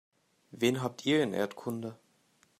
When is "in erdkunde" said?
1.21-1.95